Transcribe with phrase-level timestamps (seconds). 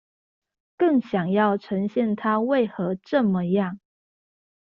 [0.79, 3.77] 更想要呈現他為何這麼樣